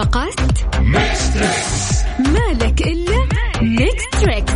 [0.00, 0.34] المسابقات
[2.18, 3.28] مالك إلا
[3.62, 4.52] Mix Trix.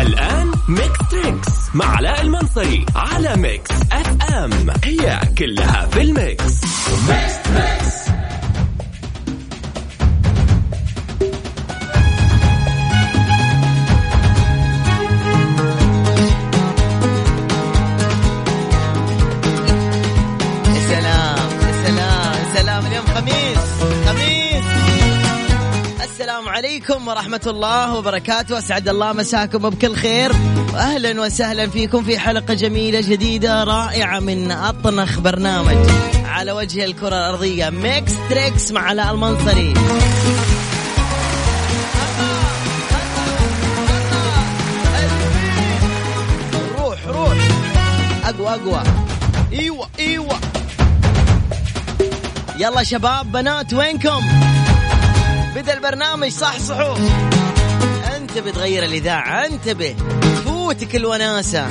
[0.00, 4.70] الآن Mix Trix مع علاء المنصري على Mix FM.
[4.84, 5.87] هي كلها
[27.48, 28.58] الله وبركاته.
[28.58, 30.32] أسعد الله مساكم بكل خير.
[30.74, 35.76] وأهلا وسهلا فيكم في حلقة جميلة جديدة رائعة من أطنخ برنامج
[36.24, 37.70] على وجه الكرة الأرضية.
[37.70, 39.74] Mix Trix مع علاء المنصري.
[46.78, 47.38] روح روح.
[48.24, 48.82] أقوى أقوى.
[49.52, 50.38] إيوه إيوه.
[52.58, 54.24] يلا شباب بنات وينكم؟
[55.56, 56.58] بدا البرنامج صح
[58.38, 61.68] انتبه تغير الإذاعة؟ انتبه تفوتك الوناسه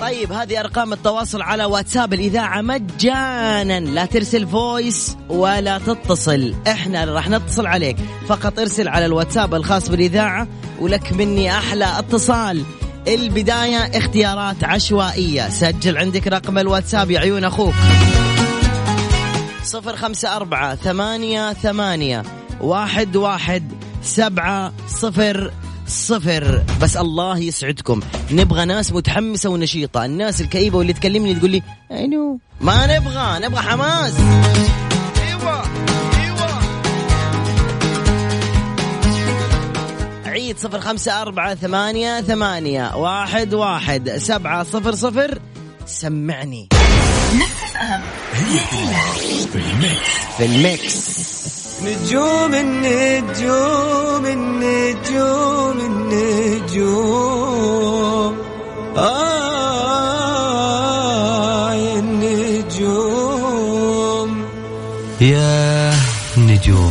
[0.00, 3.80] طيب هذه أرقام التواصل على واتساب الإذاعة مجانا.
[3.80, 6.54] لا ترسل فويس ولا تتصل.
[6.66, 7.96] إحنا اللي راح نتصل عليك.
[8.28, 10.48] فقط ارسل على الواتساب الخاص بالإذاعة
[10.80, 12.64] ولك مني أحلى اتصال.
[13.14, 15.48] البداية اختيارات عشوائية.
[15.48, 17.74] سجل عندك رقم الواتساب يا عيون أخوك.
[19.64, 22.22] صفر خمسة أربعة ثمانية ثمانية
[22.60, 25.52] واحد واحد سبعة صفر
[25.86, 26.62] صفر.
[26.82, 28.00] بس الله يسعدكم.
[28.30, 30.04] نبغى ناس متحمسة ونشيطة.
[30.04, 34.12] الناس الكئيبة واللي تكلمني تقول لي أينو ما نبغى نبغى حماس.
[40.50, 45.38] عيد صفر خمسة أربعة ثمانية ثمانية واحد واحد سبعة صفر صفر.
[45.86, 46.68] سمعني.
[50.36, 51.20] في الميكس.
[51.84, 55.80] نجوم النجوم النجوم
[56.70, 57.18] النجوم.
[58.96, 59.20] آه
[61.98, 63.50] النجوم.
[65.20, 65.92] يا
[66.38, 66.89] نجوم.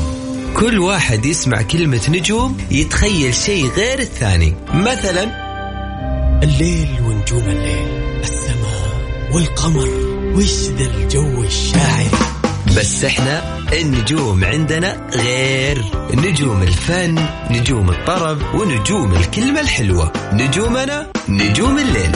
[0.60, 4.56] كل واحد يسمع كلمة نجوم يتخيل شيء غير الثاني.
[4.74, 5.24] مثلا
[6.44, 7.88] الليل ونجوم الليل
[8.24, 8.92] السماء
[9.32, 9.90] والقمر
[10.36, 12.10] وش ذا الجو الشاعر.
[12.78, 15.86] بس إحنا النجوم عندنا غير.
[16.14, 20.12] نجوم الفن نجوم الطرب ونجوم الكلمة الحلوة.
[20.34, 22.12] نجومنا نجوم الليل.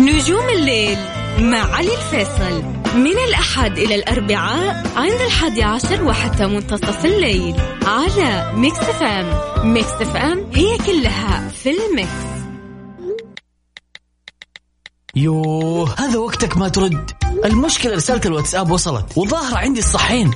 [0.00, 0.98] نجوم الليل
[1.38, 2.73] مع علي الفيصل.
[2.94, 7.54] من الأحد إلى الأربعاء عند الحادي عشر وحتى منتصف الليل
[7.86, 9.26] على Mix FM
[9.72, 12.24] Mix FM هي كلها في ال mix.
[15.16, 17.10] يوه هذا وقتك ما ترد.
[17.44, 20.30] المشكلة رسالة الواتساب وصلت والظاهر عندي الصحين.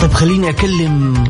[0.00, 1.24] طيب خليني أكلم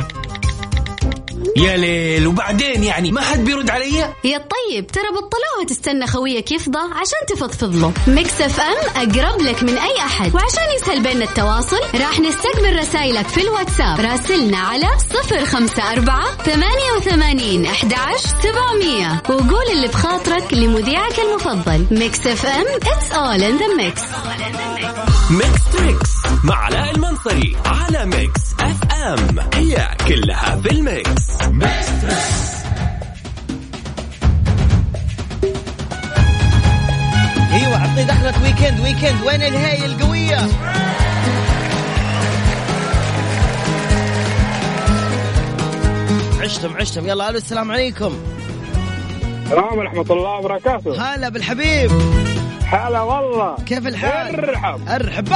[1.57, 6.79] يا ليل وبعدين يعني ما حد بيرد علي؟ يا طيب ترى بطلوها تستنى خويك يفضى
[6.79, 10.35] عشان تفضفض له Mix FM أقرب لك من أي أحد.
[10.35, 14.01] وعشان يسهل بيننا التواصل راح نستقبل رسايلك في الواتساب.
[14.01, 19.23] راسلنا على صفر خمسة أربعة ثمانية وثمانين أحداش سبعمية.
[19.29, 21.87] وقول اللي بخاطرك لمذيعك المفضل.
[21.91, 24.01] Mix FM it's all in the mix.
[25.31, 26.11] Mix Trix
[26.45, 29.39] مع علاء المنصري على Mix FM.
[29.55, 31.43] هي كلها في ال mix.
[31.49, 32.51] Mix Trix
[37.53, 40.39] أيوه عطني دخلة weekend weekend وين الهي القوية؟
[46.41, 47.09] عشتم عشتم.
[47.09, 48.13] يلا ألو السلام عليكم.
[49.45, 51.15] السلام ورحمة الله وبركاته.
[51.15, 51.91] هلا بالحبيب.
[52.71, 53.57] هلا والله.
[53.67, 55.29] كيف الحال؟ ارحب ارحب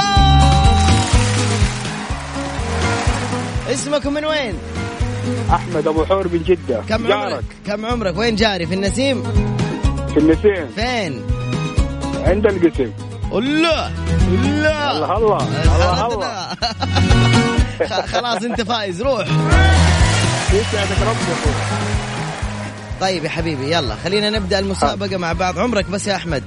[3.71, 4.53] اسمك من وين؟
[5.53, 6.81] أحمد أبو حور من جدة.
[6.89, 7.31] كم جارك.
[7.31, 9.23] عمرك كم عمرك؟ وين جاري؟ في النسيم؟
[10.13, 10.67] في النسيم.
[10.75, 11.21] فين؟
[12.25, 12.91] عند القسم.
[13.33, 13.87] الله
[14.27, 14.91] الله.
[14.97, 15.37] الله الله.
[15.75, 16.55] الله الله
[17.89, 19.27] خ- خلاص انت فايز روح.
[20.53, 20.97] يسعدك.
[23.01, 25.59] طيب يا حبيبي يلا خلينا نبدأ المسابقة مع بعض.
[25.59, 26.43] عمرك بس يا أحمد.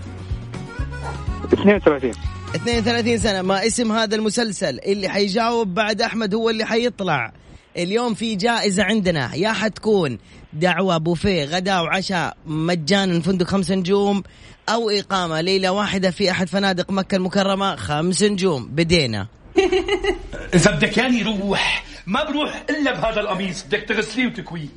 [1.53, 2.13] 32
[2.55, 4.81] 32 سنة ما اسم هذا المسلسل.
[4.87, 7.33] اللي حيجاوب بعد أحمد هو اللي حيطلع.
[7.77, 10.19] اليوم في جائزة عندنا يا حتكون
[10.53, 14.23] دعوة بوفيه غداء وعشاء مجانا فندق خمس نجوم
[14.69, 19.27] أو إقامة ليلة واحدة في أحد فنادق مكة المكرمة خمس نجوم بدينا.
[20.55, 24.69] إذا بدك ياني روح ما بروح إلا بهذا القميص بدك تغسليه وتكويه.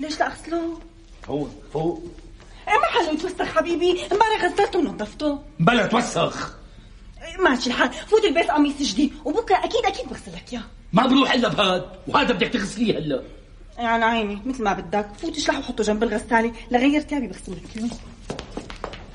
[0.00, 0.78] ليش لا اغسله؟
[1.22, 2.02] فوق فوق.
[2.66, 4.02] ما حلو يتوسخ حبيبي.
[4.12, 5.38] امبارح غسلته ونظفته.
[5.60, 6.52] بلا توسخ.
[7.22, 7.92] إيه ماشي الحال.
[7.92, 9.12] فوت البيت قميص جديد.
[9.24, 10.62] وبكرة أكيد أكيد بغسل لك إياه.
[10.92, 11.84] ما بروح إلا بهاد.
[12.06, 13.22] وهذا بدك تغسليه هلا.
[13.78, 15.08] يعني عيني مثل ما بدك.
[15.22, 16.52] فوت اشلح وحطه جنب الغسالة.
[16.70, 17.90] لغير تيابي بغسل لك إياه.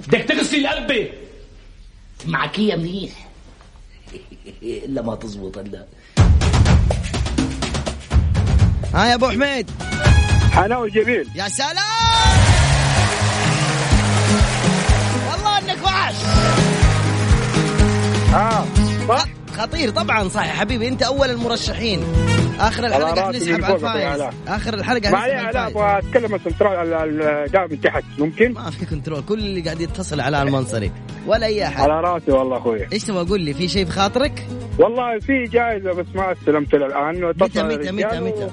[0.07, 1.09] بدك تغسلي القبة
[2.25, 3.27] معك هي منيح.
[4.63, 5.85] إلا ما تزبط هلا.
[8.93, 9.71] ها يا أبو حميد.
[10.51, 12.44] حلاوه جميل يا سلام!
[18.35, 18.65] آه.
[19.07, 19.25] صح
[19.57, 22.03] خطير طبعا صح يا حبيبي أنت أول المرشحين.
[22.59, 24.21] آخر الحلقة على حنسحب على الفايز.
[24.47, 25.77] آخر الحلقة ما حنسحب عليه على الفايز.
[25.77, 30.41] أبغى اتكلم السنترال الدعم من تحت ممكن؟ ما في control كل اللي قاعد يتصل على
[30.41, 30.91] المنصري.
[31.27, 31.89] ولا أي أحد.
[31.89, 32.87] على راسي والله أخوي.
[32.93, 34.47] إيش تبغى قول لي؟ في شيء في خاطرك
[34.79, 38.49] والله في جائزة بس ما استلمت الان متى متى متى متى؟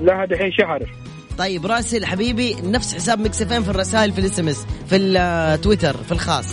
[0.00, 1.03] لها دحين شهر.
[1.38, 3.20] طيب راسل حبيبي نفس حساب
[3.52, 6.46] ام في الرسائل في ال SMS في التويتر في الخاص.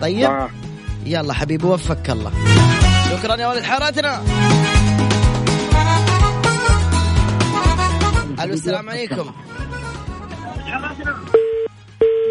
[0.00, 0.50] طيب؟ آه.
[1.06, 2.32] يلا حبيبي وفقك الله.
[3.10, 4.24] شكرا يا ولد حارتنا.
[8.42, 9.32] ألو السلام عليكم.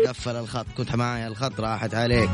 [0.08, 2.30] قفل الخط كنت معايا الخط راحت عليك.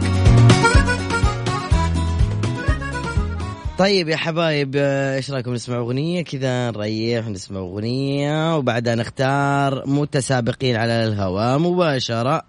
[3.80, 11.04] طيب يا حبايب إيش رأيكم نسمع أغنية؟ كذا نريح نسمع أغنية وبعدها نختار متسابقين على
[11.08, 12.42] الهواء مباشرة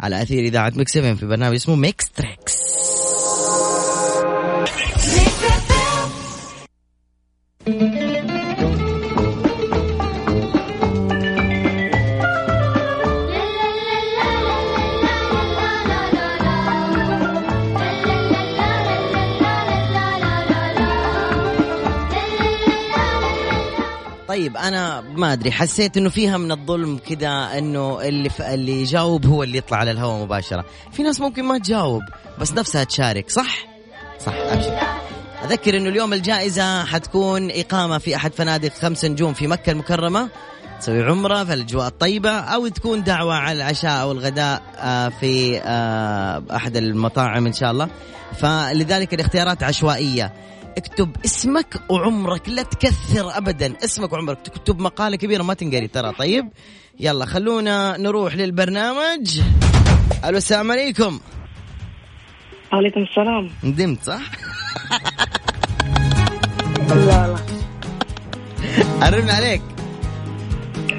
[0.00, 2.56] على أثير إذاعة FM في برنامج اسمه Mix Trix.
[25.00, 28.42] ما أدري حسيت إنه فيها من الظلم كذا إنه اللي ف...
[28.42, 30.64] اللي يجاوب هو اللي يطلع على الهواء مباشرة.
[30.92, 32.02] في ناس ممكن ما تجاوب
[32.38, 33.66] بس نفسها تشارك صح؟
[34.26, 34.78] صح أبشر.
[35.44, 40.28] أذكر إنه اليوم الجائزة حتكون إقامة في أحد فنادق خمس نجوم في مكة المكرمة.
[40.80, 46.42] تسوي عمرة في الأجواء الطيبة أو تكون دعوة على العشاء أو الغداء آه، في آه،
[46.56, 47.88] أحد المطاعم إن شاء الله.
[48.32, 50.32] فلذلك الاختيارات عشوائية.
[50.76, 53.74] اكتب اسمك وعمرك لا تكثر ابدا.
[53.84, 54.38] اسمك وعمرك.
[54.44, 56.12] تكتب مقالة كبيرة ما تنقري ترى.
[56.12, 56.48] طيب
[57.00, 59.40] يلا خلونا نروح للبرنامج.
[60.24, 61.20] ألو السلام عليكم.
[62.72, 63.50] وعليكم السلام.
[63.64, 64.20] ندمت صح؟
[66.88, 67.36] لا
[69.02, 69.62] أرن عليك.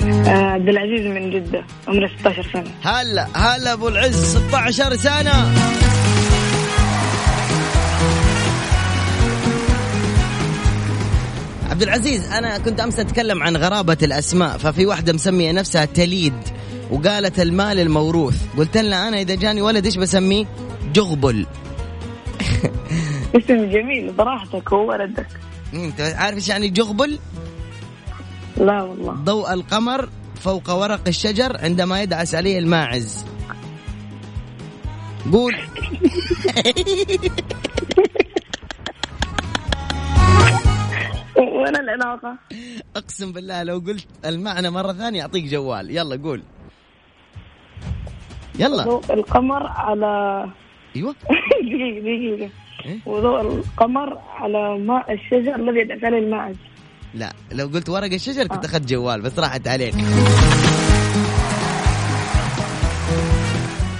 [0.03, 2.71] آه، عبد العزيز من جدة عمره 16 سنة.
[2.83, 5.53] هلا هلا أبو العز 16 سنة.
[11.69, 16.33] عبد العزيز أنا كنت أمس أتكلم عن غرابة الأسماء ففي واحدة مسمية نفسها تليد
[16.91, 18.35] وقالت المال الموروث.
[18.57, 20.45] قلت لها أنا إذا جاني ولد إيش بسميه؟
[20.93, 21.45] جغبل.
[23.35, 25.27] اسم جميل براحتك هو ولدك.
[25.73, 27.19] أنت عارف إيش يعني جغبل؟
[28.57, 29.11] لا والله.
[29.13, 30.09] ضوء القمر
[30.41, 33.25] فوق ورق الشجر عندما يدعس عليه الماعز.
[35.31, 35.56] قول.
[41.68, 42.38] وأنا العلاقة؟
[42.95, 45.97] أقسم بالله لو قلت المعنى مرة ثانية أعطيك جوال.
[45.97, 46.44] يلا قول.
[48.59, 48.83] يلا.
[48.83, 50.45] ضوء القمر على
[50.95, 51.16] أيوه.
[51.62, 52.50] دقيقة دقيقة.
[52.86, 56.56] إيه؟ وضوء القمر على ماء الشجر الذي يدعس عليه الماعز.
[57.14, 59.95] لا لو قلت ورق الشجر كنت أخذت جوال بس راحت عليك.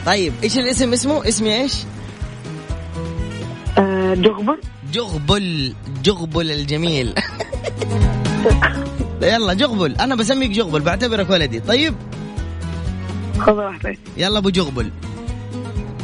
[0.06, 1.74] طيب إيش الاسم اسمه؟ اسمي إيش؟
[3.78, 4.60] آه، جغبر
[4.94, 7.14] جغبل جغبل الجميل.
[9.22, 9.96] يلا جغبل.
[9.96, 11.60] أنا بسميك جغبل بعتبرك ولدي.
[11.60, 11.96] طيب؟
[13.40, 14.92] خذ واحدة يلا أبو جغبل.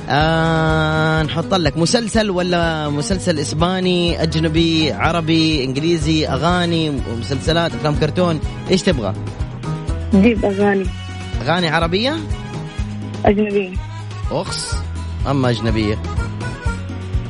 [0.09, 8.39] آه نحط لك مسلسل ولا مسلسل إسباني أجنبي عربي إنجليزي أغاني مسلسلات أفلام كرتون
[8.71, 9.13] إيش تبغى؟
[10.13, 10.85] جيب أغاني.
[11.41, 12.17] أغاني عربية؟
[13.25, 13.73] أجنبية.
[14.31, 14.75] أخس
[15.29, 15.97] أما أجنبية.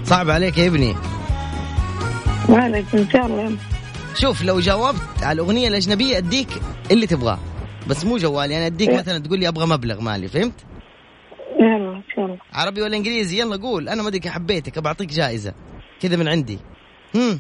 [0.06, 0.96] صعب عليك يا ابني.
[2.50, 3.42] ما عليك إن شاء الله.
[3.42, 3.73] يلا.
[4.16, 6.48] شوف لو جاوبت على الأغنية الأجنبية أديك
[6.92, 7.40] اللي تبغاه.
[7.90, 8.98] بس مو جوالي يعني أديك إيه.
[8.98, 10.66] مثلا تقول لي أبغى مبلغ مالي فهمت؟
[11.60, 12.40] يلا الله.
[12.54, 13.90] عربي ولا إنجليزي؟ يلا قول.
[13.90, 15.54] أنا ما أدري حبيتك بعطيك جائزة.
[16.00, 16.60] كذا من عندي.
[17.16, 17.40] هم؟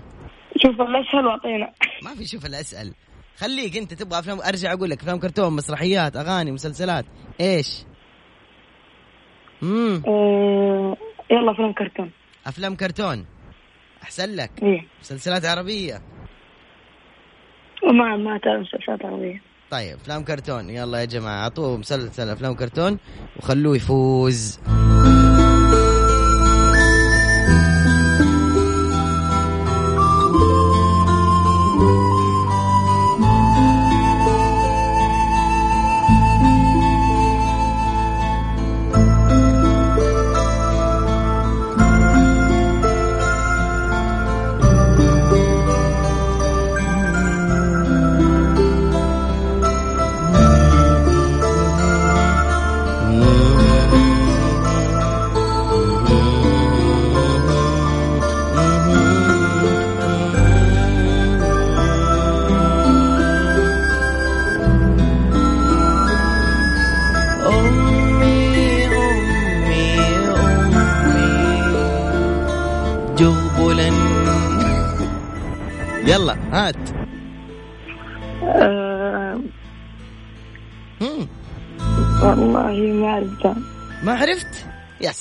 [0.57, 1.73] شوف الأسهل وأعطينا.
[2.03, 2.93] ما في شوف الا أسأل.
[3.37, 7.05] خليك أنت تبغى أفلام أرجع أقول لك أفلام كرتون مسرحيات أغاني مسلسلات.
[7.41, 7.83] إيش؟
[9.63, 10.03] امم
[11.31, 12.11] يلا فيلم كرتون.
[12.45, 13.25] أفلام كرتون.
[14.03, 14.51] أحسن لك.
[14.63, 14.87] إيه.
[15.01, 16.01] مسلسلات عربية.
[17.89, 19.41] وما ما تعرف مسلسلات عربية.
[19.71, 20.69] طيب أفلام كرتون.
[20.69, 22.97] يلا يا جماعة اعطوه مسلسل أفلام كرتون
[23.37, 24.59] وخلوه يفوز.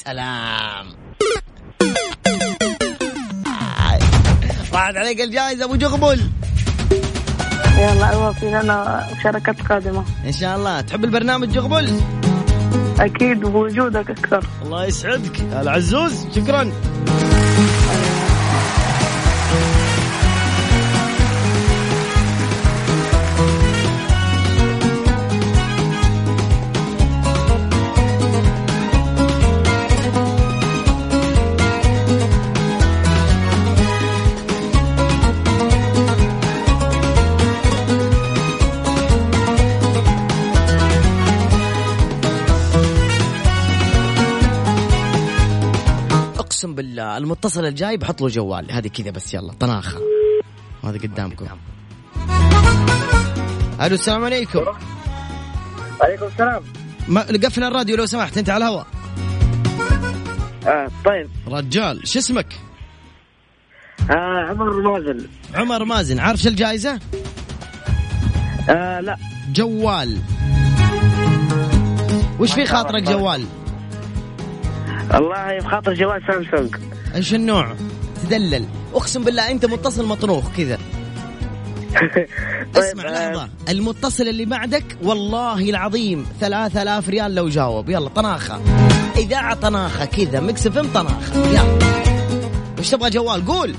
[0.04, 0.86] سلام.
[4.72, 6.20] راحت عليك الجائزة أبو جغبل.
[7.78, 10.04] يلا أوافي لنا مشاركات قادمة.
[10.26, 10.80] إن شاء الله.
[10.80, 12.00] تحب البرنامج جغبل؟
[13.00, 14.44] أكيد بوجودك أكثر.
[14.62, 15.40] الله يسعدك.
[15.40, 16.72] العزوز شكرا.
[47.22, 48.72] المتصل الجاي بحط له جوال.
[48.72, 49.98] هذه كذا بس يلا طناخة.
[50.84, 51.46] هذا قدامكم.
[53.82, 54.64] ألو السلام عليكم.
[56.00, 56.62] عليكم السلام.
[57.08, 58.86] ما قفل الراديو لو سمحت أنت على الهواء.
[60.66, 61.28] آه طيب.
[61.48, 62.46] رجال شو اسمك؟
[64.10, 65.26] آه عمر مازن.
[65.54, 66.18] عمر مازن.
[66.18, 67.00] عارف شو الجائزة؟
[68.70, 69.16] آه لا.
[69.52, 70.18] جوال.
[72.38, 73.46] وش في خاطرك جوال؟
[75.14, 76.76] والله بخاطر جوال سامسونج.
[77.14, 77.74] إيش النوع؟
[78.22, 78.64] تدلل.
[78.94, 80.78] أقسم بالله أنت متصل مطنوخ كذا.
[82.76, 83.48] اسمع لحظة.
[83.68, 87.90] المتصل اللي بعدك والله العظيم ثلاثة آلاف ريال لو جاوب.
[87.90, 88.60] يلا طناخة.
[89.16, 91.46] إذاعة طناخة كذا Mix FM طناخة.
[91.48, 91.78] يلا.
[92.78, 93.74] وش تبغى جوال؟ قول.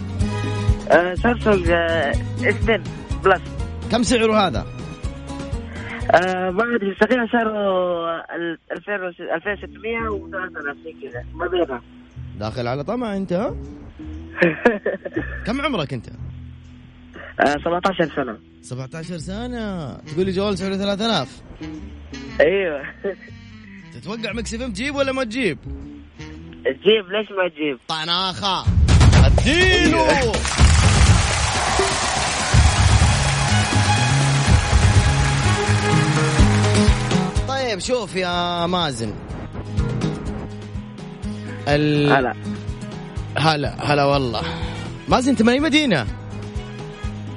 [0.91, 2.11] آه سامسونج آه
[2.49, 2.83] اثنين
[3.23, 3.41] plus.
[3.91, 4.65] كم سعره هذا؟
[6.11, 7.49] آه ما أدري تقريبا سعره
[8.35, 11.23] ال- 2000 وس- 2600 و 3000 زي كذا.
[11.35, 11.81] ما بينها
[12.39, 13.55] داخل على طمع انت ها؟
[15.45, 16.09] كم عمرك انت؟
[17.39, 18.37] آه 17 سنة.
[18.61, 19.93] 17 سنة.
[19.97, 21.41] تقول لي جوال سعره 3000
[22.41, 22.83] أيوه.
[23.93, 25.57] تتوقع مكس فيم تجيب ولا ما تجيب؟
[26.65, 28.65] تجيب ليش ما تجيب؟ طناخة.
[29.25, 30.31] أديله.
[37.47, 39.13] طيب شوف يا مازن.
[41.67, 42.11] ال...
[42.13, 42.33] هلا.
[43.37, 44.41] هلا هلا والله.
[45.07, 46.07] مازن أنت من أي مدينة؟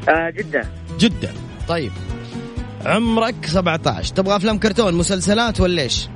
[0.09, 0.69] آه جدة.
[0.99, 1.31] جدة.
[1.69, 1.93] طيب.
[2.87, 6.09] عمرك 17 تبغى أفلام كرتون مسلسلات ولا إيش؟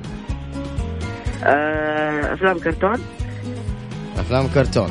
[1.43, 3.01] آه أفلام كرتون.
[4.17, 4.89] أفلام كرتون.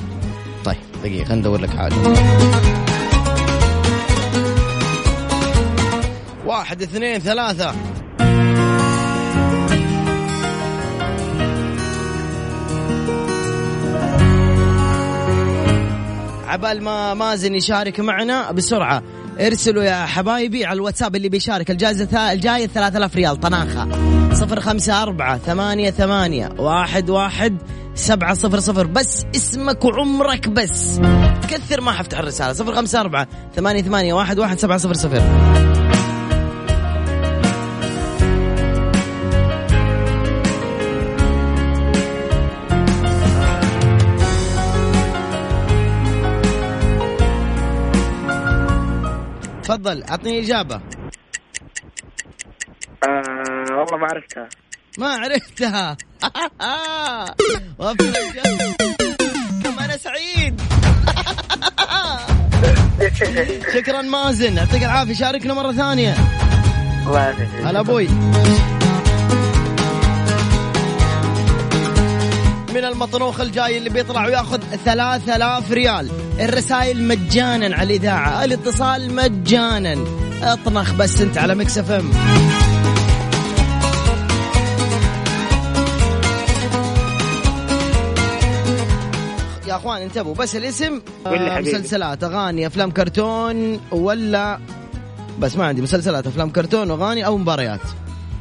[0.65, 1.95] طيب دقيقة خلينا ندور لك حاجة.
[6.47, 7.75] واحد اثنين ثلاثة.
[16.51, 19.03] عبال ما مازن يشارك معنا بسرعة.
[19.41, 21.71] ارسلوا يا حبايبي على الواتساب اللي بيشارك.
[21.71, 23.41] الجائزة الجاية 3000 ريال.
[23.41, 23.89] طناخة.
[24.35, 27.57] صفر خمسة أربعة ثمانية ثمانية واحد واحد
[27.95, 28.87] سبعة صفر صفر.
[28.87, 31.01] بس اسمك وعمرك بس.
[31.43, 32.53] تكثر ما حفتح الرسالة.
[32.53, 35.23] صفر خمسة أربعة ثمانية ثمانية واحد واحد سبعة صفر صفر.
[49.81, 50.81] تفضل أعطني إجابة.
[53.05, 54.49] آه والله ما عرفتها.
[54.99, 55.97] ما عرفتها.
[59.65, 60.61] كم أنا سعيد.
[63.75, 66.15] شكرا مازن يعطيك العافية شاركنا مرة ثانية.
[67.07, 67.49] الله يعافيك.
[67.65, 68.09] هلا أبوي.
[72.75, 76.11] من المطروخ الجاي اللي بيطلع وياخذ 3000 ريال.
[76.41, 80.05] الرسائل مجانا على الإذاعة الاتصال مجانا.
[80.43, 82.11] اطنخ بس أنت على Mix FM.
[89.69, 91.61] يا أخوان انتبهوا بس الاسم آه،.
[91.61, 94.59] مسلسلات أغاني أفلام كرتون ولا
[95.39, 97.81] بس ما عندي مسلسلات أفلام كرتون واغاني أو مباريات.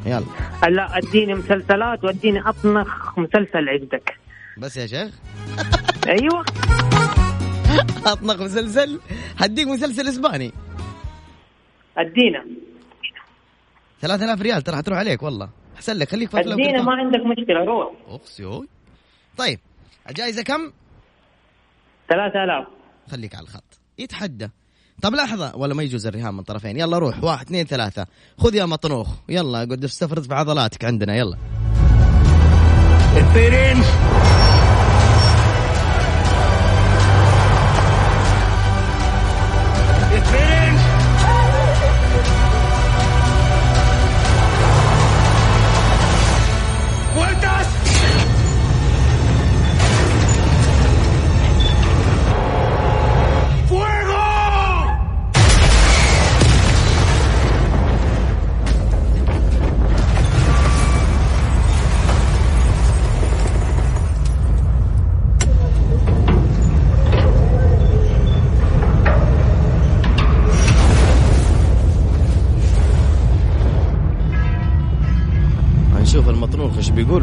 [0.05, 0.25] يلا.
[0.69, 4.17] لا اديني مسلسلات واديني اطنخ مسلسل عندك.
[4.57, 5.19] بس يا شيخ.
[6.07, 6.45] أيوه.
[8.05, 8.99] أطنخ مسلسل؟
[9.37, 10.51] هديك مسلسل إسباني.
[11.97, 12.45] أدينا.
[14.01, 15.49] 3000 ريال ترى حتروح عليك والله.
[15.75, 16.81] أحسن لك خليك في أدينا.
[16.81, 17.93] ما عندك مشكلة روح.
[18.07, 18.67] اقسيوي
[19.37, 19.59] طيب
[20.09, 20.71] الجائزة كم؟
[22.09, 22.67] 3000
[23.11, 23.79] خليك على الخط.
[23.97, 24.49] يتحدى.
[25.01, 26.79] طب لحظة ولا ما يجوز الرهان من طرفين.
[26.79, 28.07] يلا روح واحد اثنين ثلاثة.
[28.37, 29.07] خذ يا مطنوخ.
[29.29, 31.15] يلا قد استفرد في عضلاتك عندنا.
[31.15, 31.37] يلا.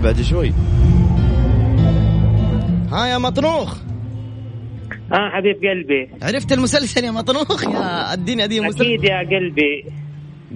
[0.07, 0.53] بعد شوي.
[2.93, 3.77] ها يا مطروخ.
[5.13, 6.11] ها حبيب قلبي.
[6.23, 8.85] عرفت المسلسل يا مطروخ؟ يا اديني اديني مسلسل.
[8.85, 9.85] أكيد يا قلبي.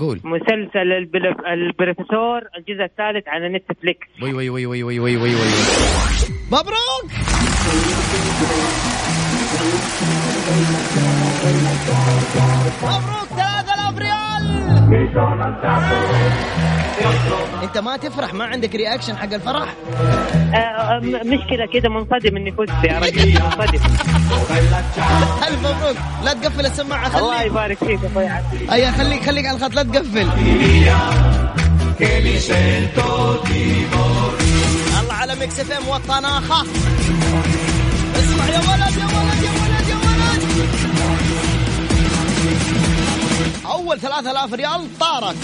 [0.00, 0.20] قول.
[0.24, 0.92] مسلسل
[1.52, 4.06] البروفيسور الجزء الثالث على نتفليكس.
[4.22, 5.40] وي وي وي وي وي وي وي, وي.
[6.52, 7.10] مبروك!
[12.82, 13.49] مبروك
[17.62, 19.74] انت ما تفرح ما عندك reaction حق الفرح؟
[20.54, 23.80] آه مشكلة كده منصدم إني فزت يا رجل منصدم.
[25.48, 25.96] ألف مبروك.
[26.24, 29.82] لا تقفل السماعة الله خليك يبارك فيك أخوي عزيز اي خليك خليك على الخط لا
[29.82, 30.28] تقفل.
[35.00, 36.62] الله على Mix FM والطناخة.
[38.16, 39.29] اسمع يا ولد يا ولد.
[43.70, 45.36] أول 3000 ريال طارت.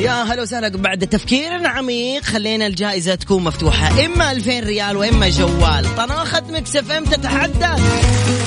[0.00, 4.04] يا هلا وسهلا بعد تفكير عميق خلينا الجائزة تكون مفتوحة.
[4.04, 5.96] إما 2000 ريال وإما جوال.
[5.96, 8.45] طناخة Mix FM تتحدث.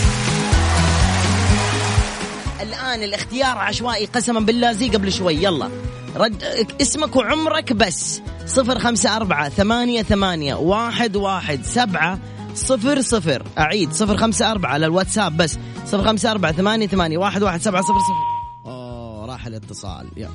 [2.99, 5.43] الآن الاختيار عشوائي قسما بالله زي قبل شوي.
[5.43, 5.69] يلا.
[6.15, 6.43] رد
[6.81, 8.21] اسمك وعمرك بس.
[8.45, 12.19] صفر خمسة أربعة ثمانية ثمانية واحد واحد سبعة
[12.55, 13.43] صفر صفر.
[13.57, 13.91] أعيد.
[13.91, 15.57] صفر خمسة أربعة على الواتساب بس.
[15.85, 18.69] صفر خمسة أربعة ثمانية ثمانية واحد واحد سبعة صفر صفر.
[18.71, 20.07] أوه راح الاتصال.
[20.17, 20.29] يلا.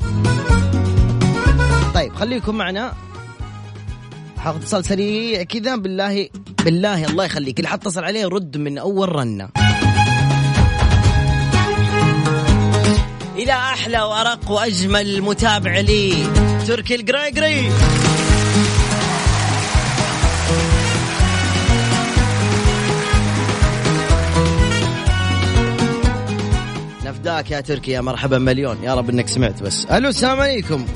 [1.95, 2.93] طيب خليكم معنا.
[4.39, 5.77] حاخذ اتصال سريع كذا.
[5.77, 6.29] بالله
[6.65, 7.59] بالله الله يخليك.
[7.59, 9.49] اللي حتصل عليه رد من أول رنة.
[13.37, 16.13] إلى أحلى وأرق وأجمل متابع لي
[16.67, 17.71] تركي القريقري.
[27.05, 28.83] نفداك يا تركي يا مرحبا مليون.
[28.83, 29.87] يا رب إنك سمعت بس.
[29.87, 30.87] ألو السلام عليكم.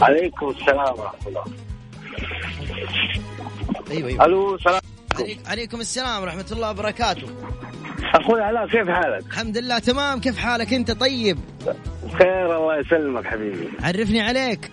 [0.00, 1.44] عليكم السلام ورحمة الله.
[3.90, 4.24] أيوه أيوه.
[4.24, 4.80] ألو سلام
[5.14, 7.26] عليك- عليكم السلام ورحمة الله وبركاته.
[8.14, 10.20] أخوي علاء كيف حالك؟ الحمد لله تمام.
[10.20, 11.38] كيف حالك أنت؟ طيب.
[12.18, 13.68] خير الله يسلمك حبيبي.
[13.82, 14.70] عرفني عليك.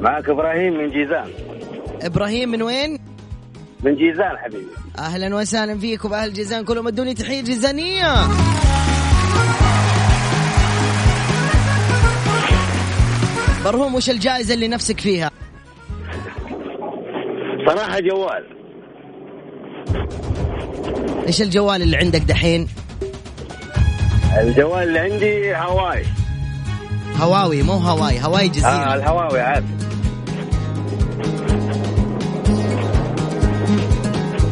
[0.00, 1.30] معك إبراهيم من جيزان.
[2.02, 2.98] إبراهيم من وين؟
[3.84, 4.66] من جيزان حبيبي.
[4.98, 6.64] أهلا وسهلا فيكم أهل جيزان.
[6.64, 8.14] كلهم ادوني تحية جيزانية.
[13.64, 15.30] برهوم وش الجائزة اللي نفسك فيها؟
[17.66, 18.44] صراحة جوال.
[21.26, 22.68] إيش الجوال اللي عندك دحين؟
[24.40, 26.04] الجوال اللي عندي هواي.
[27.20, 28.68] هواوي مو هواي هواي جزيرة.
[28.68, 29.66] آه الهواوي عادي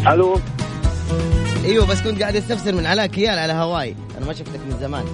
[0.08, 0.40] ألو؟
[1.64, 3.96] إيوه بس كنت قاعد أستفسر من علاء كيال على هواي.
[4.18, 5.04] أنا ما شفتك من زمان.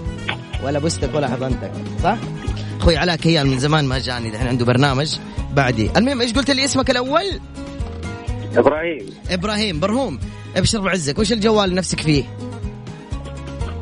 [0.64, 1.72] ولا بستك ولا حضنتك.
[2.02, 2.16] صح؟
[2.80, 4.28] أخوي علاء كيال من زمان ما جاني.
[4.28, 5.18] الحين عنده برنامج
[5.52, 5.90] بعدي.
[5.96, 7.40] المهم إيش قلت لي اسمك الأول؟
[8.56, 9.06] إبراهيم.
[9.30, 10.18] إبراهيم برهوم.
[10.58, 11.18] أبشر بعزك.
[11.18, 12.24] وش الجوال نفسك فيه؟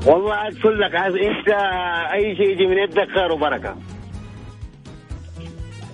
[0.06, 0.94] والله أقول لك.
[0.94, 1.48] عايز انت
[2.14, 3.76] أي شيء يجي من يدك خير وبركة.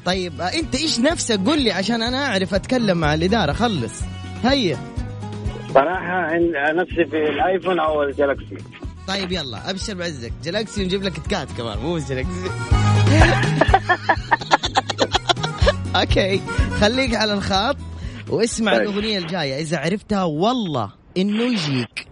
[0.05, 3.53] طيب أنت إيش نفسك؟ قول لي عشان أنا أعرف أتكلم مع الإدارة.
[3.53, 4.03] خلص.
[4.45, 4.79] هيا.
[5.75, 6.29] صراحة
[6.73, 8.57] نفسي في الآيفون أو الجالكسي
[9.09, 9.71] طيب يلا.
[9.71, 10.33] أبشر بعزك.
[10.45, 12.51] جلاكسي ونجيب لك كات كمان مو جلاكسي
[15.97, 16.41] أوكي.
[16.81, 17.77] خليك على الخط.
[18.33, 18.83] واسمع طيب.
[18.83, 19.61] الأغنية الجاية.
[19.61, 22.07] إذا عرفتها والله إنه يجيك.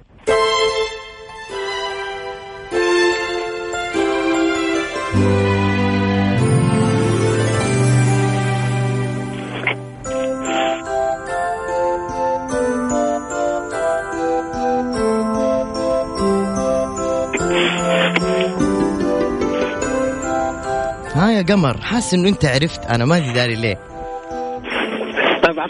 [21.15, 22.85] ها يا قمر حاسس إنه أنت عرفت.
[22.85, 24.00] أنا ما أدري داري ليه.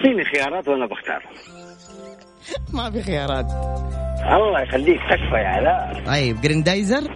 [0.01, 1.23] أعطيني خيارات وأنا بختار.
[2.75, 3.47] ما في خيارات.
[4.33, 6.03] الله يخليك تكفى يا علاء.
[6.07, 7.15] طيب جريندايزر؟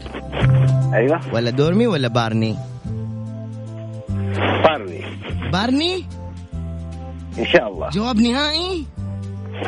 [0.94, 1.20] أيوه.
[1.34, 2.56] ولا دورمي ولا بارني؟
[4.64, 5.04] بارني.
[5.52, 6.06] بارني؟
[7.38, 7.88] إن شاء الله.
[7.88, 8.86] جواب نهائي؟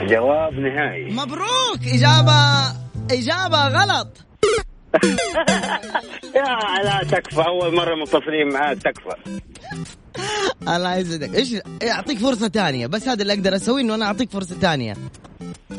[0.02, 1.12] جواب نهائي.
[1.12, 1.80] مبروك.
[1.94, 2.72] إجابة
[3.10, 4.26] إجابة غلط.
[6.36, 7.42] يا علاء تكفى.
[7.46, 9.40] أول مرة متصلين معاك تكفى.
[10.68, 12.86] الله يسعدك إيش أعطيك فرصة ثانية.
[12.86, 14.94] بس هذا اللي أقدر أسويه إنه أنا أعطيك فرصة ثانية.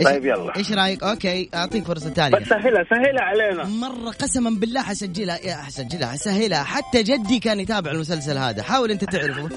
[0.06, 0.58] طيب يلا.
[0.58, 2.38] إيش رأيك؟ أوكي أعطيك فرصة ثانية.
[2.38, 3.64] بس سهلها سهلها علينا.
[3.64, 8.64] مرة قسما بالله حسجلها يا حسجلها حسهلها حتى جدي كان يتابع المسلسل هذا.
[8.64, 9.50] حاول أنت تعرفه.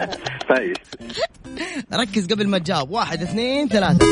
[0.56, 0.76] طيب.
[1.94, 2.90] ركز قبل ما تجاوب.
[2.90, 4.06] واحد اثنين ثلاثة.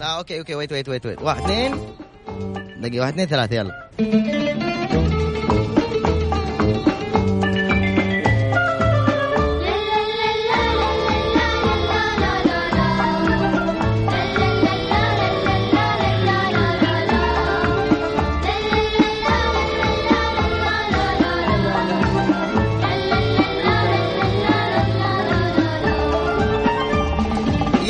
[0.00, 1.76] لا okay okay wait wait wait wait واحد اثنين.
[2.80, 5.11] دقيقة واحد اثنين ثلاثة يلا.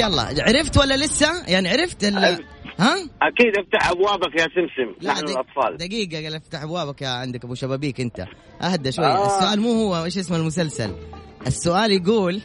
[0.03, 2.17] يلا عرفت ولا لسه؟ يعني عرفت ال...
[2.79, 5.77] ها؟ أكيد افتح أبوابك يا سمسم لا نحن دق- الأطفال.
[5.77, 8.27] دقيقة قال افتح أبوابك يا عندك أبو شبابيك أنت.
[8.63, 9.05] أهدى شوي.
[9.07, 9.27] آه.
[9.27, 10.95] السؤال مو هو إيش اسم المسلسل؟
[11.47, 12.41] السؤال يقول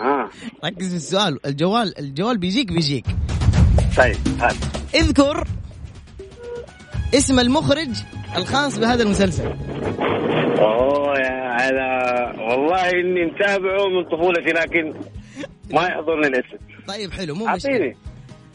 [0.00, 0.28] آه.
[0.64, 1.46] ركز في السؤال.
[1.46, 3.04] الجوال الجوال بيجيك بيجيك.
[3.96, 4.54] طيب هات.
[4.94, 5.44] اذكر
[7.14, 7.88] اسم المخرج
[8.36, 9.46] الخاص بهذا المسلسل.
[10.58, 14.94] أوه يا علاء والله إني متابعه من طفولتي لكن
[15.74, 16.56] ما يحضرني الاسم.
[16.88, 17.72] طيب حلو مو مشكلة.
[17.74, 17.96] أعطيني.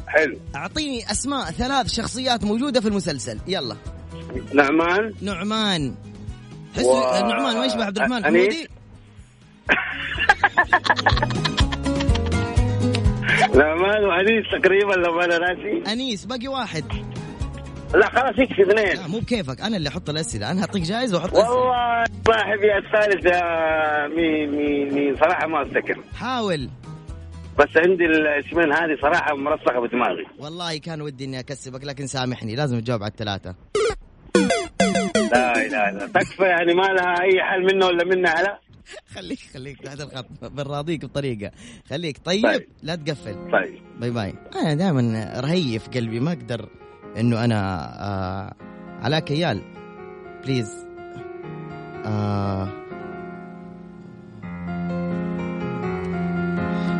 [0.08, 0.38] حلو.
[0.56, 3.40] أعطيني أسماء ثلاث شخصيات موجودة في المسلسل.
[3.48, 3.76] يلا.
[4.54, 5.14] نعمان.
[5.22, 5.96] نعمان.
[6.76, 8.68] حس و- نعمان ما يشبه عبد الرحمن؟ حمودي
[13.56, 15.92] نعمان وأنيس تقريبا لو أنا ناسي.
[15.94, 16.84] أنيس باقي واحد.
[17.96, 18.96] لا خلاص يكفي اثنين.
[19.02, 19.62] لا مو بكيفك.
[19.62, 20.52] أنا اللي أحط الأسئلة.
[20.52, 23.26] أنا اعطيك جائزه وأحط والله صاحبي الثالث
[24.18, 25.98] مين مين مين؟ صراحة ما أفتكر.
[26.20, 26.70] حاول.
[27.60, 30.26] بس عندي الاسمين هذه صراحة مرسخة بدماغي.
[30.40, 33.56] والله كان ودي إني أكسبك لكن سامحني لازم تجاوب على الثلاثة.
[35.32, 38.58] لا اله الا تكفى يعني ما لها أي حل منه ولا منها على
[39.16, 41.52] خليك خليك تحت الخط بنراضيك بطريقة.
[41.90, 42.18] خليك.
[42.26, 42.68] طيب, طيب.
[42.84, 43.34] لا تقفل.
[43.52, 43.80] طيب.
[44.00, 44.34] bye bye.
[44.56, 46.70] أنا دائما رهيف قلبي ما أقدر
[47.18, 47.60] إنه أنا
[48.02, 48.54] آه
[49.04, 49.62] علاء كيال.
[50.44, 50.86] بليز
[52.06, 52.85] آه.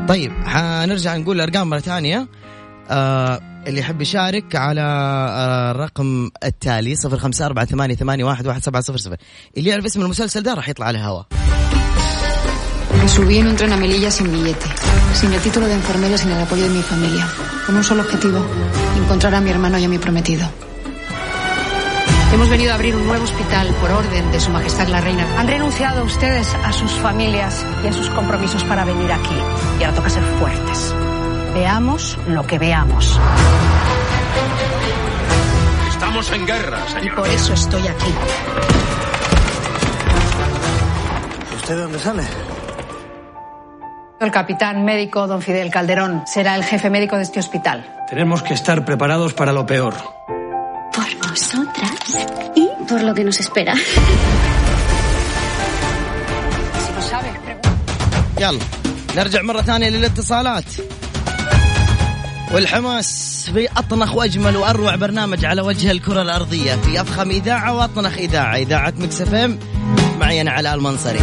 [0.08, 2.28] طيب حنرجع نقول الأرقام مرة ثانية.
[2.90, 8.64] آه اللي يحب يشارك على آه الرقم التالي صفر خمسة أربعة ثمانية, ثمانية واحد, واحد
[8.64, 9.18] سبعة صفر صفر.
[9.58, 11.26] اللي يعرف اسم المسلسل ده راح يطلع على الهواء.
[13.16, 14.68] Subí en un tren a Melilla sin billete,
[15.20, 17.26] sin el título de enfermera sin el apoyo de mi familia,
[17.66, 18.40] con un solo objetivo,
[18.98, 20.46] encontrar a mi hermano y a mi prometido.
[22.36, 25.26] Hemos venido a abrir un nuevo hospital por orden de Su Majestad la Reina.
[25.40, 29.38] Han renunciado ustedes a sus familias y a sus compromisos para venir aquí.
[29.80, 30.94] Y ahora toca ser fuertes.
[31.54, 33.18] Veamos lo que veamos.
[35.88, 37.16] Estamos en guerra, Y señor.
[37.16, 38.14] por eso estoy aquí.
[41.56, 42.24] ¿Usted de dónde sale?
[44.20, 48.04] El capitán médico don Fidel Calderón será el jefe médico de este hospital.
[48.10, 49.94] Tenemos que estar preparados para lo peor.
[50.92, 51.95] Por vosotras
[52.56, 53.74] y por lo que nos espera.
[56.84, 57.30] Si lo sabe,
[58.40, 58.60] يلا
[59.16, 60.66] نرجع مرة ثانية للاتصالات.
[62.54, 66.76] والحماس في أطنخ وأجمل وأروع برنامج على وجه الكرة الأرضية.
[66.76, 69.60] في أفخم إذاعة وأطنخ إذاعة إذاعة مكس إف إم
[70.20, 71.20] معي أنا علاء المنصري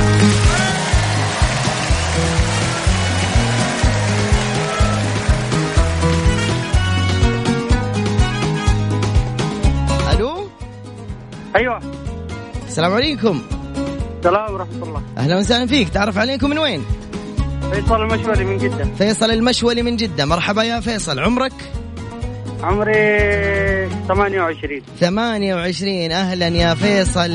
[11.56, 11.80] أيوه.
[12.66, 13.42] السلام عليكم.
[14.18, 15.02] السلام ورحمة الله.
[15.18, 15.88] أهلا وسهلا فيك.
[15.88, 16.84] تعرف عليكم من وين؟
[17.72, 18.84] فيصل المشولي من جدة.
[18.84, 20.24] فيصل المشولي من جدة.
[20.24, 21.18] مرحبا يا فيصل.
[21.18, 21.52] عمرك؟
[22.62, 27.32] عمري 28 28 أهلا يا فيصل.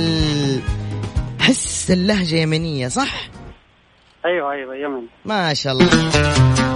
[1.39, 3.30] حس اللهجة يمنية صح؟
[4.25, 6.66] أيوه أيوه يمن ما شاء الله.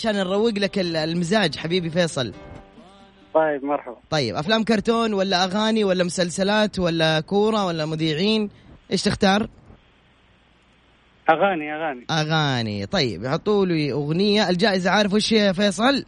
[0.00, 2.32] عشان نروق لك ال- المزاج حبيبي فيصل.
[3.34, 3.96] طيب مرحبا.
[4.10, 8.50] طيب أفلام كرتون ولا أغاني ولا مسلسلات ولا كورة ولا مذيعين؟
[8.92, 9.48] إيش تختار؟
[11.30, 12.06] أغاني أغاني.
[12.10, 12.86] أغاني.
[12.86, 14.48] طيب يحطوا لي أغنية.
[14.48, 16.04] الجائزة عارف وش هي يا فيصل؟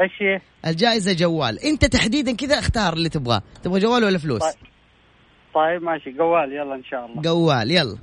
[0.00, 1.58] إيش هي؟ الجائزة جوال.
[1.64, 3.42] أنت تحديدا كذا اختار اللي تبغاه.
[3.62, 4.54] تبغى جوال ولا فلوس؟ طيب.
[5.54, 6.10] طيب ماشي.
[6.10, 7.22] جوال يلا إن شاء الله.
[7.22, 7.96] جوال يلا.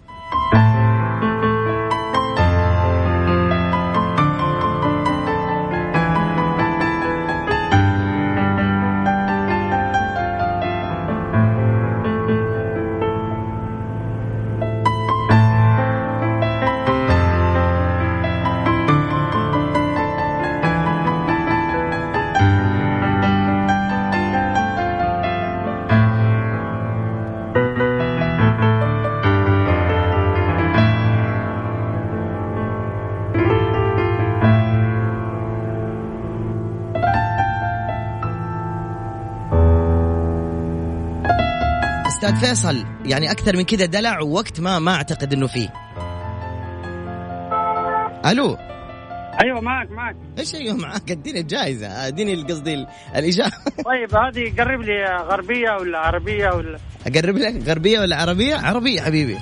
[42.33, 45.73] أستاذ فيصل يعني أكثر من كذا دلع ووقت ما ما أعتقد إنه فيه.
[48.25, 48.57] ألو؟
[49.43, 50.15] أيوه معك معك.
[50.39, 53.51] إيش أيوه معاك أديني الجائزة أديني قصدي ال- الإجابة.
[53.85, 59.37] طيب هذه قرب لي غربية ولا عربية ولا أقرب لك؟ غربية ولا عربية؟ عربية حبيبي.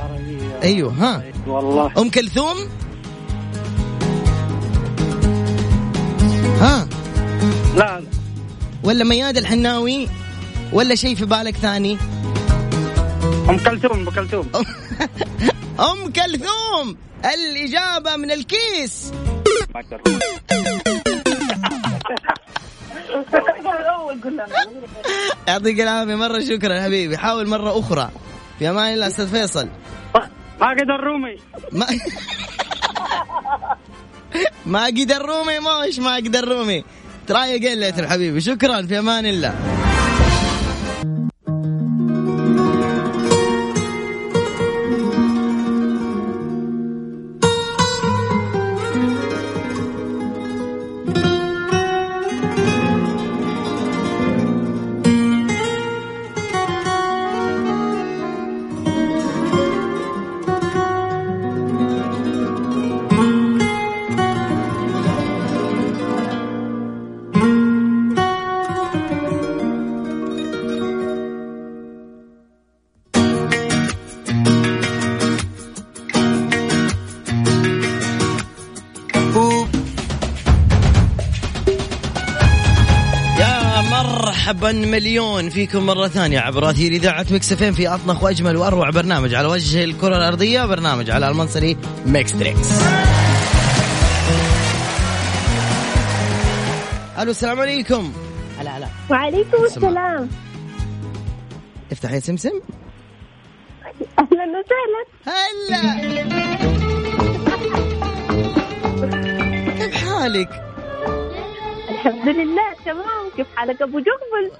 [0.00, 0.60] عربية.
[0.62, 1.22] أيوه ها.
[1.46, 1.92] والله.
[1.98, 2.56] أم كلثوم؟
[6.60, 6.88] ها.
[7.76, 8.02] لا لا.
[8.84, 10.08] ولا مياد الحناوي؟
[10.72, 11.98] ولا شيء في بالك ثاني؟
[13.48, 14.50] أم كلثوم أم كلثوم.
[15.90, 16.96] أم كلثوم!
[17.24, 19.12] الإجابة من الكيس.
[25.48, 27.18] يعطيك العافية مرة شكرا حبيبي.
[27.18, 28.10] حاول مرة أخرى.
[28.58, 29.68] في أمان الله أستاذ فيصل.
[30.60, 31.36] ماجد الرومي.
[31.72, 31.86] ما
[34.66, 36.84] ماجد الرومي مش ماجد الرومي.
[37.26, 38.40] تراي اجين ليتر حبيبي.
[38.40, 39.73] شكرا في أمان الله.
[84.84, 87.26] مليون فيكم مرة ثانية عبر أثير إذاعة
[87.62, 92.68] FM في أطنخ وأجمل وأروع برنامج على وجه الكرة الأرضية برنامج على المنصري Mix Trix
[97.18, 98.12] ألو السلام عليكم.
[98.58, 98.88] هلا هلا.
[99.10, 99.86] وعليكم السلام.
[99.86, 100.28] السلام.
[101.92, 102.60] افتح يا سمسم؟
[104.18, 105.04] أهلا وسهلا.
[105.26, 105.94] هلا.
[109.78, 110.73] كيف حالك؟
[112.06, 113.30] الحمد لله تمام.
[113.36, 114.50] كيف حالك أبو جقبل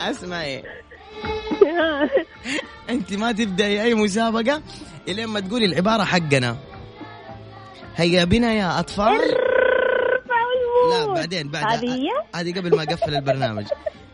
[0.00, 0.62] أسمعي.
[2.90, 4.62] أنت ما تبدأي أي مسابقة
[5.08, 6.56] إلين ما تقولي العبارة حقنا.
[7.96, 9.20] هيا بنا يا أطفال.
[10.90, 11.64] لا بعدين بعد.
[11.66, 13.66] هذه هي؟ هذه قبل ما أقفل البرنامج.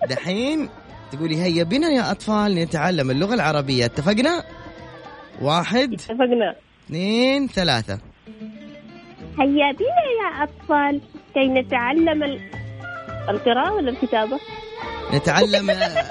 [0.08, 0.68] دحين
[1.12, 3.84] تقولي هيا بنا يا أطفال نتعلم اللغة العربية.
[3.84, 4.44] اتفقنا؟
[5.42, 6.56] واحد اتفقنا.
[6.86, 8.11] اثنين ثلاثة.
[9.40, 11.00] هيا بنا يا أطفال
[11.34, 12.40] كي نتعلم ال...
[13.28, 14.38] القراءة ولا الكتابة؟
[15.14, 16.04] نتعلم آه،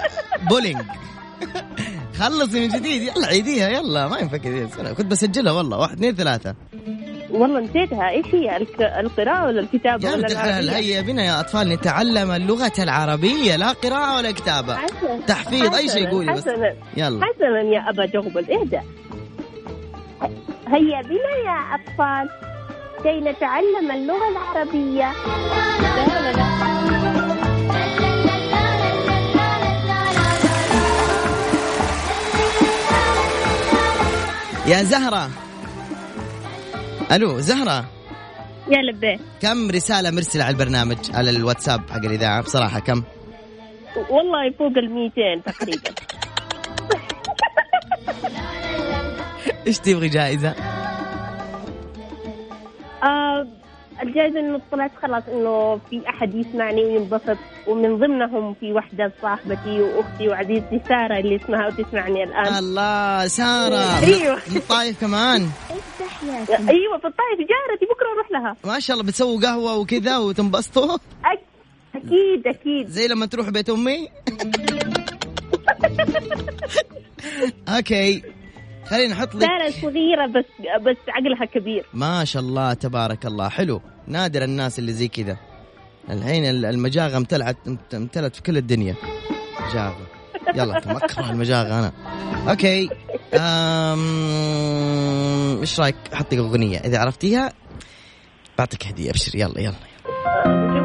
[0.50, 0.82] بولينج.
[2.20, 6.54] خلصي من جديد يلا عيديها يلا ما ينفع كذا كنت بسجلها والله واحد اثنين ثلاثة.
[7.30, 8.56] والله نسيتها إيش هي.
[9.00, 13.72] القراءة ولا الكتابة يا ولا الحلال العربية؟ هيا بنا يا أطفال نتعلم اللغة العربية لا
[13.72, 14.74] قراءة ولا كتابة.
[14.76, 16.46] حسنا تحفيظ أي شيء حسنا، قولي بس
[16.96, 17.24] يلا.
[17.26, 18.80] حسنا يا أبا جغبل اهدى
[20.68, 22.28] هيا بنا يا أطفال.
[23.02, 25.12] كي نتعلم اللغة العربية.
[34.66, 35.30] يا زهرة.
[37.12, 37.84] ألو زهرة.
[38.68, 43.02] يا لبيه كم رسالة مرسلة على البرنامج على الواتساب حق الإذاعة؟ بصراحة كم؟
[44.10, 45.90] والله فوق ال 200 تقريبا.
[49.66, 50.71] إيش تبغي جائزة؟
[54.02, 57.36] الجائزة انه طلعت خلاص إنه في أحد يسمعني وينبسط
[57.66, 62.54] ومن ضمنهم في واحدة صاحبتي وأختي وعزيزتي سارة اللي اسمها وتسمعني الآن.
[62.58, 63.76] الله سارة.
[64.06, 64.38] أيوه.
[64.50, 65.40] من الطايف كمان.
[66.48, 68.56] أيوه في الطايف جارتي بكرة أروح لها.
[68.74, 70.98] ما شاء الله بتسووا قهوة وكذا وتنبسطوا؟
[71.94, 72.86] أكيد أكيد.
[72.88, 74.08] زي لما تروح بيت أمي؟
[77.76, 78.22] okay.
[78.90, 80.44] خلينا نحط لك سارة صغيرة بس
[80.82, 81.84] بس عقلها كبير.
[81.94, 83.48] ما شاء الله تبارك الله.
[83.48, 83.80] حلو.
[84.06, 85.36] نادر الناس اللي زي كذا.
[86.10, 87.56] الحين المجاغة امتلعت
[87.94, 88.94] امتلت في كل الدنيا.
[89.70, 90.06] مجاغة.
[90.54, 91.92] يلا أكره المجاغة أنا.
[92.50, 92.90] okay.
[93.34, 94.00] أم...
[95.60, 96.78] إيش رأيك؟ أحط لك أغنية.
[96.78, 97.52] إذا عرفتيها
[98.58, 99.10] بعطيك هدية.
[99.10, 99.36] أبشر.
[99.38, 99.74] يلا يلا
[100.34, 100.81] سارة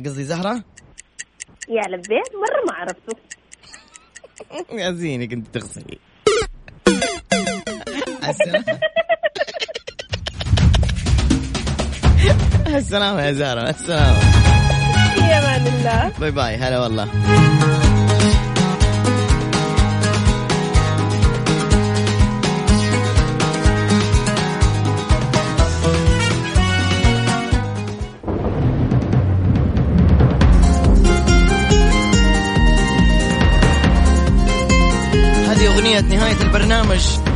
[0.00, 0.64] قصدي زهرة؟
[1.68, 3.16] يا لبيه مرة ما عرفته.
[4.82, 5.98] يا زيني كنت تغسلي
[8.28, 8.78] السلامة
[12.66, 14.20] السلامة يا زهرة السلامة
[15.14, 16.12] في أمان الله.
[16.20, 17.08] باي باي هلا والله.
[35.86, 37.35] أغنية نهاية البرنامج.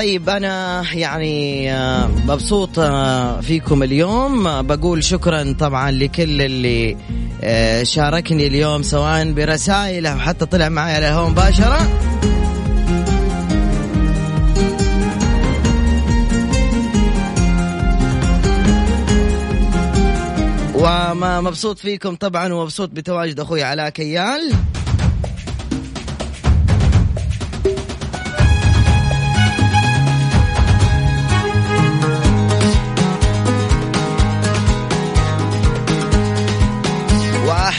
[0.00, 4.46] طيب أنا يعني آه، مبسوط آه، فيكم اليوم.
[4.46, 6.96] آه، بقول شكرا طبعا لكل اللي
[7.84, 11.78] شاركني اليوم سواء برسائل أو حتى طلع معي على الهواء مباشرة.
[20.74, 24.52] وما مبسوط فيكم طبعا ومبسوط بتواجد أخوي علاء كيال.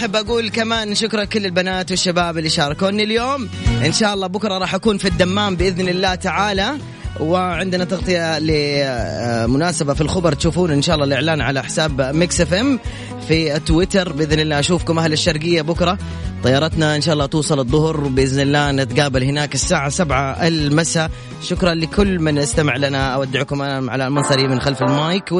[0.01, 3.49] واحب أقول كمان شكرا كل البنات والشباب اللي شاركوني اليوم.
[3.85, 6.77] إن شاء الله بكرة راح أكون في الدمام بإذن الله تعالى.
[7.19, 12.79] وعندنا تغطية لمناسبة في الخبر تشوفون إن شاء الله الإعلان على حساب Mix FM
[13.27, 14.13] في تويتر.
[14.13, 15.97] بإذن الله أشوفكم أهل الشرقية بكرة.
[16.43, 17.97] طيارتنا إن شاء الله توصل الظهر.
[17.97, 21.11] بإذن الله نتقابل هناك الساعة 7 المساء.
[21.43, 23.13] شكرا لكل من استمع لنا.
[23.13, 25.31] أودعكم أنا على المنصري من خلف المايك.